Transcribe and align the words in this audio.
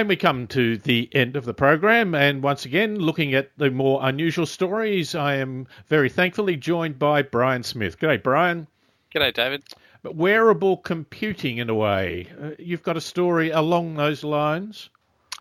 And 0.00 0.08
we 0.08 0.16
come 0.16 0.46
to 0.46 0.78
the 0.78 1.10
end 1.12 1.36
of 1.36 1.44
the 1.44 1.52
program, 1.52 2.14
and 2.14 2.42
once 2.42 2.64
again, 2.64 2.98
looking 2.98 3.34
at 3.34 3.50
the 3.58 3.70
more 3.70 4.00
unusual 4.02 4.46
stories, 4.46 5.14
I 5.14 5.34
am 5.34 5.66
very 5.88 6.08
thankfully 6.08 6.56
joined 6.56 6.98
by 6.98 7.20
Brian 7.20 7.62
Smith. 7.62 7.98
G'day, 7.98 8.22
Brian. 8.22 8.66
G'day, 9.14 9.34
David. 9.34 9.62
But 10.02 10.16
wearable 10.16 10.78
computing, 10.78 11.58
in 11.58 11.68
a 11.68 11.74
way, 11.74 12.28
uh, 12.42 12.52
you've 12.58 12.82
got 12.82 12.96
a 12.96 13.00
story 13.02 13.50
along 13.50 13.96
those 13.96 14.24
lines. 14.24 14.88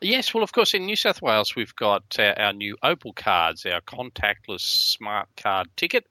Yes, 0.02 0.34
well, 0.34 0.44
of 0.44 0.52
course, 0.52 0.74
in 0.74 0.86
New 0.86 0.98
South 0.98 1.22
Wales, 1.22 1.56
we've 1.56 1.76
got 1.78 2.04
our, 2.20 2.38
our 2.38 2.52
new 2.52 2.76
Opal 2.84 3.14
cards, 3.14 3.66
our 3.66 3.80
contactless 3.80 4.60
smart 4.60 5.30
card 5.38 5.70
ticket. 5.78 6.06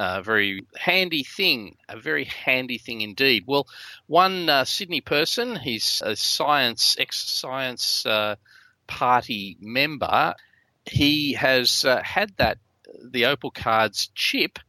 A 0.00 0.22
very 0.22 0.64
handy 0.78 1.24
thing, 1.24 1.76
a 1.88 1.98
very 1.98 2.24
handy 2.24 2.78
thing 2.78 3.00
indeed. 3.00 3.44
Well, 3.46 3.66
one 4.06 4.48
uh, 4.48 4.64
Sydney 4.64 5.00
person, 5.00 5.56
he's 5.56 6.00
a 6.04 6.14
science, 6.14 6.96
ex 7.00 7.18
science 7.18 8.06
uh, 8.06 8.36
party 8.86 9.56
member, 9.60 10.34
he 10.86 11.32
has 11.32 11.84
uh, 11.84 12.00
had 12.02 12.32
that, 12.36 12.58
the 13.02 13.26
Opal 13.26 13.50
Cards 13.50 14.08
chip 14.14 14.60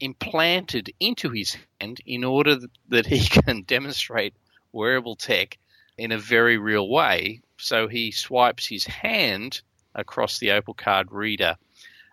implanted 0.00 0.92
into 0.98 1.30
his 1.30 1.56
hand 1.80 2.00
in 2.06 2.24
order 2.24 2.56
that 2.88 3.06
he 3.06 3.20
can 3.28 3.62
demonstrate 3.62 4.34
wearable 4.72 5.16
tech 5.16 5.58
in 5.96 6.12
a 6.12 6.18
very 6.18 6.56
real 6.56 6.88
way. 6.88 7.42
So 7.58 7.88
he 7.88 8.10
swipes 8.10 8.66
his 8.66 8.84
hand 8.84 9.60
across 9.94 10.38
the 10.38 10.52
Opal 10.52 10.74
Card 10.74 11.10
reader 11.10 11.56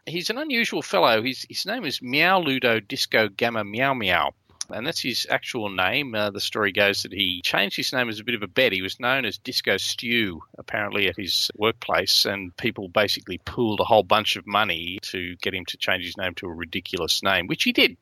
he's 0.06 0.30
an 0.30 0.38
unusual 0.38 0.82
fellow. 0.82 1.22
His, 1.22 1.46
his 1.50 1.66
name 1.66 1.86
is 1.86 2.02
Meow 2.02 2.40
Ludo 2.40 2.80
Disco 2.80 3.28
Gamma 3.30 3.64
Meow 3.64 3.94
Meow. 3.94 4.32
And 4.70 4.88
that's 4.88 5.02
his 5.02 5.28
actual 5.30 5.70
name. 5.70 6.16
Uh, 6.16 6.32
the 6.32 6.42
story 6.42 6.72
goes 6.72 7.04
that 7.04 7.14
he 7.14 7.42
changed 7.44 7.76
his 7.76 7.94
name 7.94 8.10
as 8.10 8.20
a 8.20 8.24
bit 8.24 8.34
of 8.34 8.42
a 8.42 8.48
bet. 8.48 8.72
He 8.72 8.82
was 8.82 9.00
known 9.00 9.24
as 9.24 9.38
Disco 9.38 9.78
Stew, 9.78 10.42
apparently, 10.58 11.08
at 11.08 11.16
his 11.16 11.52
workplace, 11.56 12.26
and 12.26 12.56
people 12.58 12.88
basically 12.88 13.38
pooled 13.38 13.80
a 13.80 13.84
whole 13.84 14.02
bunch 14.02 14.36
of 14.36 14.48
money 14.48 14.98
to 15.04 15.36
get 15.42 15.54
him 15.54 15.66
to 15.66 15.78
change 15.78 16.04
his 16.04 16.18
name 16.18 16.34
to 16.36 16.48
a 16.48 16.54
ridiculous 16.54 17.22
name, 17.22 17.46
which 17.46 17.64
he 17.64 17.74
did. 17.74 17.96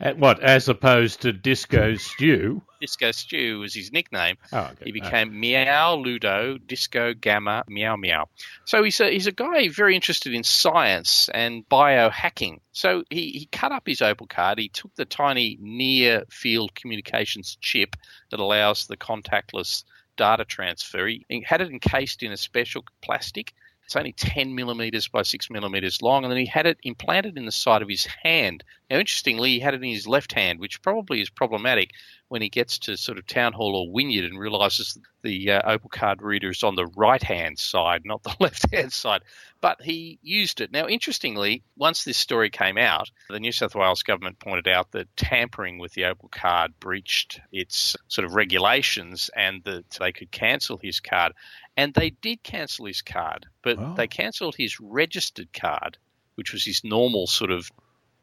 At 0.00 0.18
what, 0.18 0.40
as 0.40 0.68
opposed 0.68 1.22
to 1.22 1.32
Disco 1.32 1.96
Stew? 1.96 2.62
Disco 2.84 3.12
Stew 3.12 3.60
was 3.60 3.72
his 3.72 3.92
nickname. 3.92 4.36
Oh, 4.52 4.58
okay. 4.58 4.84
He 4.84 4.92
became 4.92 5.28
oh. 5.28 5.32
Meow 5.32 5.94
Ludo 5.94 6.58
Disco 6.58 7.14
Gamma 7.14 7.64
Meow 7.66 7.96
Meow. 7.96 8.28
So 8.66 8.82
he's 8.82 9.00
a, 9.00 9.10
he's 9.10 9.26
a 9.26 9.32
guy 9.32 9.70
very 9.70 9.94
interested 9.94 10.34
in 10.34 10.44
science 10.44 11.30
and 11.32 11.66
biohacking. 11.66 12.58
So 12.72 13.02
he, 13.08 13.30
he 13.30 13.48
cut 13.50 13.72
up 13.72 13.84
his 13.86 14.02
Opal 14.02 14.26
card. 14.26 14.58
He 14.58 14.68
took 14.68 14.94
the 14.96 15.06
tiny 15.06 15.56
near 15.62 16.24
field 16.28 16.74
communications 16.74 17.56
chip 17.58 17.96
that 18.30 18.38
allows 18.38 18.86
the 18.86 18.98
contactless 18.98 19.84
data 20.18 20.44
transfer. 20.44 21.06
He 21.06 21.24
had 21.42 21.62
it 21.62 21.70
encased 21.70 22.22
in 22.22 22.32
a 22.32 22.36
special 22.36 22.84
plastic 23.00 23.54
it's 23.84 23.96
only 23.96 24.12
10 24.12 24.54
millimeters 24.54 25.08
by 25.08 25.22
6 25.22 25.50
millimeters 25.50 26.00
long, 26.00 26.24
and 26.24 26.30
then 26.30 26.38
he 26.38 26.46
had 26.46 26.66
it 26.66 26.78
implanted 26.82 27.36
in 27.36 27.44
the 27.44 27.52
side 27.52 27.82
of 27.82 27.88
his 27.88 28.06
hand. 28.06 28.64
Now, 28.90 28.98
interestingly, 28.98 29.50
he 29.50 29.60
had 29.60 29.72
it 29.72 29.82
in 29.82 29.88
his 29.88 30.06
left 30.06 30.32
hand, 30.32 30.60
which 30.60 30.82
probably 30.82 31.22
is 31.22 31.30
problematic 31.30 31.92
when 32.28 32.42
he 32.42 32.50
gets 32.50 32.78
to 32.80 32.96
sort 32.98 33.16
of 33.16 33.26
Town 33.26 33.54
Hall 33.54 33.76
or 33.76 33.90
Wynyard 33.90 34.26
and 34.26 34.38
realizes 34.38 34.98
the 35.22 35.52
uh, 35.52 35.72
Opal 35.72 35.88
card 35.88 36.20
reader 36.20 36.50
is 36.50 36.62
on 36.62 36.74
the 36.74 36.86
right 36.88 37.22
hand 37.22 37.58
side, 37.58 38.02
not 38.04 38.22
the 38.22 38.34
left 38.40 38.70
hand 38.74 38.92
side. 38.92 39.22
But 39.62 39.80
he 39.80 40.18
used 40.22 40.60
it. 40.60 40.70
Now, 40.70 40.86
interestingly, 40.86 41.62
once 41.76 42.04
this 42.04 42.18
story 42.18 42.50
came 42.50 42.76
out, 42.76 43.10
the 43.30 43.40
New 43.40 43.52
South 43.52 43.74
Wales 43.74 44.02
government 44.02 44.38
pointed 44.38 44.68
out 44.68 44.90
that 44.92 45.16
tampering 45.16 45.78
with 45.78 45.94
the 45.94 46.04
Opal 46.04 46.28
card 46.28 46.78
breached 46.78 47.40
its 47.52 47.96
sort 48.08 48.26
of 48.26 48.34
regulations 48.34 49.30
and 49.34 49.64
that 49.64 49.88
they 49.98 50.12
could 50.12 50.30
cancel 50.30 50.76
his 50.76 51.00
card. 51.00 51.32
And 51.76 51.94
they 51.94 52.10
did 52.10 52.42
cancel 52.42 52.84
his 52.84 53.00
card, 53.00 53.46
but 53.62 53.78
oh. 53.78 53.94
they 53.96 54.08
cancelled 54.08 54.56
his 54.56 54.78
registered 54.78 55.54
card, 55.54 55.96
which 56.34 56.52
was 56.52 56.64
his 56.66 56.84
normal 56.84 57.26
sort 57.26 57.50
of 57.50 57.70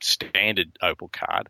standard 0.04 0.78
Opal 0.82 1.10
card. 1.10 1.50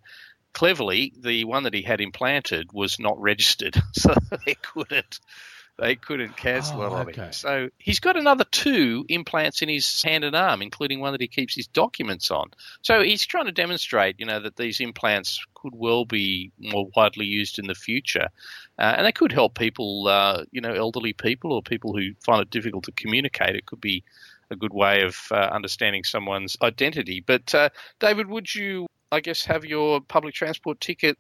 Cleverly, 0.53 1.13
the 1.17 1.45
one 1.45 1.63
that 1.63 1.73
he 1.73 1.81
had 1.81 2.01
implanted 2.01 2.73
was 2.73 2.99
not 2.99 3.19
registered, 3.21 3.75
so 3.93 4.13
they 4.45 4.55
couldn't 4.55 5.19
they 5.81 5.95
couldn't 5.95 6.37
cancel 6.37 6.81
oh, 6.81 6.85
it 6.85 6.91
on 6.91 7.09
okay. 7.09 7.21
him. 7.23 7.33
So 7.33 7.69
he's 7.79 7.99
got 7.99 8.15
another 8.15 8.43
two 8.43 9.03
implants 9.09 9.63
in 9.63 9.69
his 9.69 10.01
hand 10.03 10.23
and 10.23 10.35
arm, 10.35 10.61
including 10.61 10.99
one 10.99 11.13
that 11.13 11.21
he 11.21 11.27
keeps 11.27 11.55
his 11.55 11.67
documents 11.67 12.29
on. 12.29 12.51
So 12.83 13.01
he's 13.01 13.25
trying 13.25 13.45
to 13.45 13.51
demonstrate, 13.51 14.19
you 14.19 14.27
know, 14.27 14.39
that 14.41 14.57
these 14.57 14.79
implants 14.79 15.43
could 15.55 15.73
well 15.73 16.05
be 16.05 16.51
more 16.59 16.87
widely 16.95 17.25
used 17.25 17.57
in 17.57 17.65
the 17.65 17.73
future, 17.73 18.29
uh, 18.77 18.93
and 18.97 19.05
they 19.05 19.11
could 19.11 19.31
help 19.31 19.55
people, 19.55 20.07
uh, 20.07 20.43
you 20.51 20.61
know, 20.61 20.73
elderly 20.73 21.13
people 21.13 21.51
or 21.51 21.63
people 21.63 21.97
who 21.97 22.11
find 22.23 22.41
it 22.41 22.51
difficult 22.51 22.83
to 22.83 22.91
communicate. 22.91 23.55
It 23.55 23.65
could 23.65 23.81
be 23.81 24.03
a 24.51 24.55
good 24.55 24.73
way 24.73 25.01
of 25.03 25.17
uh, 25.31 25.35
understanding 25.35 26.03
someone's 26.03 26.57
identity. 26.61 27.23
But 27.25 27.53
uh, 27.55 27.69
David, 27.99 28.27
would 28.27 28.53
you, 28.53 28.87
I 29.11 29.19
guess, 29.19 29.45
have 29.45 29.65
your 29.65 30.01
public 30.01 30.33
transport 30.33 30.79
ticket 30.79 31.17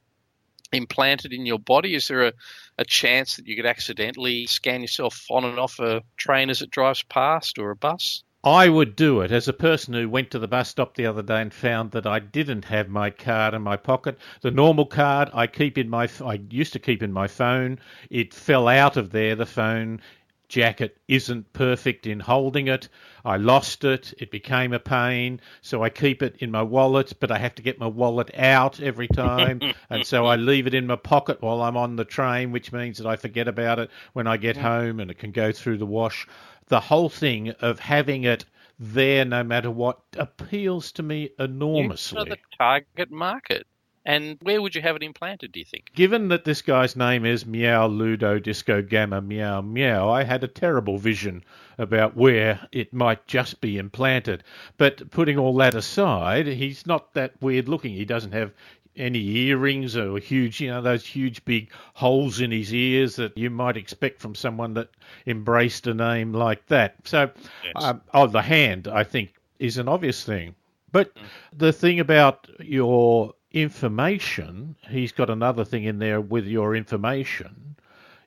implanted 0.71 1.33
in 1.33 1.45
your 1.45 1.59
body? 1.59 1.95
Is 1.95 2.07
there 2.07 2.27
a, 2.27 2.33
a 2.77 2.85
chance 2.85 3.35
that 3.35 3.47
you 3.47 3.55
could 3.55 3.65
accidentally 3.65 4.47
scan 4.47 4.81
yourself 4.81 5.25
on 5.29 5.43
and 5.45 5.59
off 5.59 5.79
a 5.79 6.01
train 6.17 6.49
as 6.49 6.61
it 6.61 6.71
drives 6.71 7.03
past 7.03 7.57
or 7.57 7.71
a 7.71 7.75
bus? 7.75 8.23
I 8.43 8.69
would 8.69 8.95
do 8.95 9.21
it 9.21 9.31
as 9.31 9.47
a 9.47 9.53
person 9.53 9.93
who 9.93 10.09
went 10.09 10.31
to 10.31 10.39
the 10.39 10.47
bus 10.47 10.69
stop 10.69 10.95
the 10.95 11.05
other 11.05 11.21
day 11.21 11.41
and 11.41 11.53
found 11.53 11.91
that 11.91 12.07
I 12.07 12.17
didn't 12.17 12.65
have 12.65 12.89
my 12.89 13.11
card 13.11 13.53
in 13.53 13.61
my 13.61 13.77
pocket. 13.77 14.17
The 14.41 14.49
normal 14.49 14.87
card 14.87 15.29
I 15.31 15.45
keep 15.45 15.77
in 15.77 15.89
my 15.89 16.09
I 16.25 16.41
used 16.49 16.73
to 16.73 16.79
keep 16.79 17.03
in 17.03 17.13
my 17.13 17.27
phone. 17.27 17.77
It 18.09 18.33
fell 18.33 18.67
out 18.67 18.97
of 18.97 19.11
there. 19.11 19.35
The 19.35 19.45
phone 19.45 20.01
jacket 20.51 20.97
isn't 21.07 21.53
perfect 21.53 22.05
in 22.05 22.19
holding 22.19 22.67
it. 22.67 22.89
I 23.23 23.37
lost 23.37 23.85
it. 23.85 24.13
It 24.19 24.29
became 24.29 24.73
a 24.73 24.79
pain. 24.79 25.39
So 25.61 25.81
I 25.81 25.89
keep 25.89 26.21
it 26.21 26.35
in 26.39 26.51
my 26.51 26.61
wallet, 26.61 27.13
but 27.19 27.31
I 27.31 27.37
have 27.37 27.55
to 27.55 27.61
get 27.61 27.79
my 27.79 27.87
wallet 27.87 28.29
out 28.37 28.81
every 28.81 29.07
time. 29.07 29.61
and 29.89 30.05
so 30.05 30.25
I 30.25 30.35
leave 30.35 30.67
it 30.67 30.73
in 30.73 30.85
my 30.85 30.97
pocket 30.97 31.41
while 31.41 31.61
I'm 31.61 31.77
on 31.77 31.95
the 31.95 32.05
train, 32.05 32.51
which 32.51 32.73
means 32.73 32.97
that 32.97 33.07
I 33.07 33.15
forget 33.15 33.47
about 33.47 33.79
it 33.79 33.89
when 34.11 34.27
I 34.27 34.37
get 34.37 34.57
home 34.57 34.99
and 34.99 35.09
it 35.09 35.17
can 35.17 35.31
go 35.31 35.53
through 35.53 35.77
the 35.77 35.85
wash. 35.85 36.27
The 36.67 36.81
whole 36.81 37.09
thing 37.09 37.49
of 37.61 37.79
having 37.79 38.23
it 38.23 38.45
there 38.77 39.23
no 39.23 39.43
matter 39.43 39.71
what 39.71 39.99
appeals 40.17 40.91
to 40.93 41.03
me 41.03 41.29
enormously. 41.39 42.19
You 42.19 42.25
know 42.25 42.29
the 42.31 42.57
target 42.57 43.11
market. 43.11 43.67
And 44.03 44.37
where 44.41 44.61
would 44.61 44.73
you 44.73 44.81
have 44.81 44.95
it 44.95 45.03
implanted, 45.03 45.51
do 45.51 45.59
you 45.59 45.65
think? 45.65 45.91
Given 45.93 46.29
that 46.29 46.43
this 46.43 46.61
guy's 46.61 46.95
name 46.95 47.25
is 47.25 47.45
Meow 47.45 47.85
Ludo 47.87 48.39
Disco 48.39 48.81
Gamma 48.81 49.21
Meow 49.21 49.61
Meow, 49.61 50.09
I 50.09 50.23
had 50.23 50.43
a 50.43 50.47
terrible 50.47 50.97
vision 50.97 51.43
about 51.77 52.17
where 52.17 52.67
it 52.71 52.93
might 52.93 53.27
just 53.27 53.61
be 53.61 53.77
implanted. 53.77 54.43
But 54.77 55.11
putting 55.11 55.37
all 55.37 55.55
that 55.57 55.75
aside, 55.75 56.47
he's 56.47 56.87
not 56.87 57.13
that 57.13 57.39
weird 57.41 57.69
looking. 57.69 57.93
He 57.93 58.05
doesn't 58.05 58.31
have 58.31 58.51
any 58.95 59.19
earrings 59.19 59.95
or 59.95 60.17
huge, 60.17 60.59
you 60.59 60.69
know, 60.69 60.81
those 60.81 61.05
huge 61.05 61.45
big 61.45 61.71
holes 61.93 62.41
in 62.41 62.51
his 62.51 62.73
ears 62.73 63.15
that 63.15 63.37
you 63.37 63.49
might 63.49 63.77
expect 63.77 64.19
from 64.19 64.35
someone 64.35 64.73
that 64.73 64.89
embraced 65.27 65.87
a 65.87 65.93
name 65.93 66.33
like 66.33 66.65
that. 66.67 66.95
So, 67.03 67.29
yes. 67.63 67.73
um, 67.75 68.01
oh, 68.13 68.27
the 68.27 68.41
hand, 68.41 68.87
I 68.87 69.03
think, 69.03 69.33
is 69.59 69.77
an 69.77 69.87
obvious 69.87 70.23
thing. 70.23 70.55
But 70.91 71.15
mm. 71.15 71.21
the 71.53 71.71
thing 71.71 71.99
about 71.99 72.47
your 72.59 73.33
information, 73.51 74.75
he's 74.89 75.11
got 75.11 75.29
another 75.29 75.65
thing 75.65 75.83
in 75.83 75.99
there 75.99 76.21
with 76.21 76.45
your 76.45 76.75
information. 76.75 77.75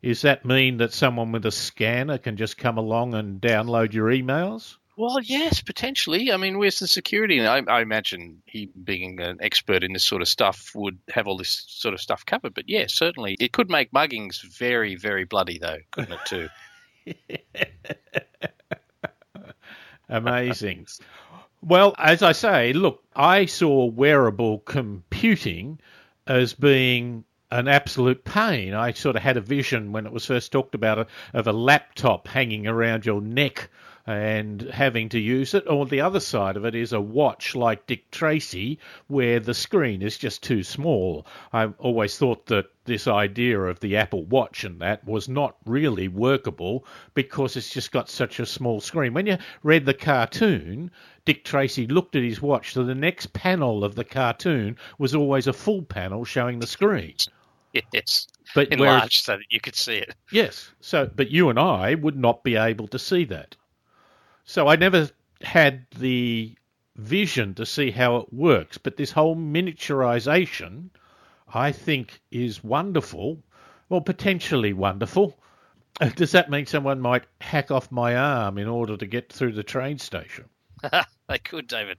Does 0.02 0.22
that 0.22 0.44
mean 0.44 0.76
that 0.78 0.92
someone 0.92 1.32
with 1.32 1.46
a 1.46 1.50
scanner 1.50 2.18
can 2.18 2.36
just 2.36 2.58
come 2.58 2.76
along 2.76 3.14
and 3.14 3.40
download 3.40 3.94
your 3.94 4.08
emails? 4.08 4.76
Well, 4.96 5.20
yes, 5.20 5.60
potentially. 5.60 6.30
I 6.30 6.36
mean, 6.36 6.58
where's 6.58 6.78
the 6.78 6.86
security? 6.86 7.44
I, 7.44 7.62
I, 7.66 7.80
imagine 7.80 8.42
he, 8.44 8.66
being 8.66 9.20
an 9.20 9.38
expert 9.40 9.82
in 9.82 9.92
this 9.92 10.04
sort 10.04 10.22
of 10.22 10.28
stuff, 10.28 10.70
would 10.74 10.98
have 11.08 11.26
all 11.26 11.36
this 11.36 11.64
sort 11.66 11.94
of 11.94 12.00
stuff 12.00 12.24
covered. 12.24 12.54
But 12.54 12.68
yeah, 12.68 12.84
certainly, 12.86 13.36
it 13.40 13.52
could 13.52 13.70
make 13.70 13.90
muggings 13.90 14.42
very, 14.42 14.94
very 14.94 15.24
bloody, 15.24 15.58
though, 15.58 15.78
couldn't 15.90 16.12
it? 16.12 16.20
Too. 16.26 16.48
Amazing. 20.08 20.86
Well, 21.60 21.94
as 21.98 22.22
I 22.22 22.32
say, 22.32 22.72
look, 22.72 23.02
I 23.16 23.46
saw 23.46 23.86
wearable 23.86 24.60
computing 25.24 25.80
as 26.26 26.52
being 26.52 27.24
an 27.50 27.66
absolute 27.66 28.24
pain. 28.24 28.74
I 28.74 28.92
sort 28.92 29.16
of 29.16 29.22
had 29.22 29.38
a 29.38 29.40
vision 29.40 29.90
when 29.90 30.04
it 30.04 30.12
was 30.12 30.26
first 30.26 30.52
talked 30.52 30.74
about 30.74 31.08
of 31.32 31.46
a 31.46 31.52
laptop 31.52 32.28
hanging 32.28 32.66
around 32.66 33.06
your 33.06 33.22
neck 33.22 33.70
and 34.06 34.62
having 34.62 35.08
to 35.08 35.18
use 35.18 35.54
it. 35.54 35.64
Or 35.68 35.86
the 35.86 36.00
other 36.00 36.20
side 36.20 36.56
of 36.56 36.64
it 36.64 36.74
is 36.74 36.92
a 36.92 37.00
watch 37.00 37.54
like 37.54 37.86
Dick 37.86 38.10
Tracy, 38.10 38.78
where 39.06 39.40
the 39.40 39.54
screen 39.54 40.02
is 40.02 40.18
just 40.18 40.42
too 40.42 40.62
small. 40.62 41.26
I 41.52 41.66
always 41.78 42.18
thought 42.18 42.46
that 42.46 42.66
this 42.84 43.08
idea 43.08 43.58
of 43.58 43.80
the 43.80 43.96
Apple 43.96 44.24
Watch 44.24 44.64
and 44.64 44.80
that 44.80 45.06
was 45.06 45.28
not 45.28 45.56
really 45.64 46.08
workable 46.08 46.84
because 47.14 47.56
it's 47.56 47.70
just 47.70 47.92
got 47.92 48.10
such 48.10 48.38
a 48.40 48.46
small 48.46 48.80
screen. 48.80 49.14
When 49.14 49.26
you 49.26 49.38
read 49.62 49.86
the 49.86 49.94
cartoon, 49.94 50.90
Dick 51.24 51.44
Tracy 51.44 51.86
looked 51.86 52.14
at 52.14 52.22
his 52.22 52.42
watch, 52.42 52.74
so 52.74 52.84
the 52.84 52.94
next 52.94 53.32
panel 53.32 53.84
of 53.84 53.94
the 53.94 54.04
cartoon 54.04 54.76
was 54.98 55.14
always 55.14 55.46
a 55.46 55.52
full 55.54 55.82
panel 55.82 56.24
showing 56.24 56.58
the 56.58 56.66
screen. 56.66 57.14
Yes. 57.92 58.28
But 58.54 58.68
enlarged 58.72 59.24
so 59.24 59.36
that 59.36 59.46
you 59.50 59.58
could 59.58 59.74
see 59.74 59.96
it. 59.96 60.14
yes, 60.30 60.70
so 60.80 61.10
but 61.12 61.32
you 61.32 61.48
and 61.48 61.58
I 61.58 61.96
would 61.96 62.16
not 62.16 62.44
be 62.44 62.54
able 62.54 62.86
to 62.86 63.00
see 63.00 63.24
that. 63.24 63.56
So 64.44 64.68
I 64.68 64.76
never 64.76 65.08
had 65.42 65.86
the 65.98 66.54
vision 66.96 67.54
to 67.54 67.66
see 67.66 67.90
how 67.90 68.16
it 68.16 68.32
works. 68.32 68.78
But 68.78 68.96
this 68.96 69.10
whole 69.10 69.36
miniaturization, 69.36 70.90
I 71.52 71.72
think, 71.72 72.20
is 72.30 72.62
wonderful, 72.62 73.42
or 73.88 74.02
potentially 74.02 74.72
wonderful. 74.72 75.38
Uh, 76.00 76.10
Does 76.10 76.32
that 76.32 76.50
mean 76.50 76.66
someone 76.66 77.00
might 77.00 77.24
hack 77.40 77.70
off 77.70 77.90
my 77.90 78.16
arm 78.16 78.58
in 78.58 78.68
order 78.68 78.96
to 78.96 79.06
get 79.06 79.32
through 79.32 79.52
the 79.52 79.62
train 79.62 79.98
station? 79.98 80.44
they 81.28 81.38
could, 81.38 81.66
David. 81.66 81.98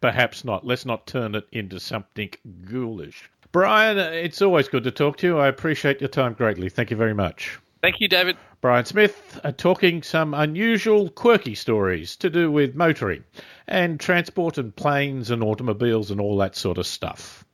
Perhaps 0.00 0.44
not. 0.44 0.66
Let's 0.66 0.86
not 0.86 1.06
turn 1.06 1.34
it 1.34 1.46
into 1.52 1.78
something 1.78 2.30
ghoulish. 2.64 3.28
Brian, 3.52 3.98
uh, 3.98 4.10
it's 4.10 4.40
always 4.40 4.68
good 4.68 4.84
to 4.84 4.90
talk 4.90 5.18
to 5.18 5.26
you. 5.26 5.38
I 5.38 5.48
appreciate 5.48 6.00
your 6.00 6.08
time 6.08 6.32
greatly. 6.32 6.68
Thank 6.68 6.90
you 6.90 6.96
very 6.96 7.14
much. 7.14 7.58
Thank 7.80 8.00
you, 8.00 8.08
David. 8.08 8.36
Brian 8.60 8.84
Smith 8.84 9.40
uh, 9.44 9.52
talking 9.52 10.02
some 10.02 10.34
unusual, 10.34 11.10
quirky 11.10 11.54
stories 11.54 12.16
to 12.16 12.28
do 12.28 12.50
with 12.50 12.74
motoring 12.74 13.22
and 13.68 14.00
transport 14.00 14.58
and 14.58 14.74
planes 14.74 15.30
and 15.30 15.44
automobiles 15.44 16.10
and 16.10 16.20
all 16.20 16.38
that 16.38 16.56
sort 16.56 16.78
of 16.78 16.86
stuff. 16.86 17.44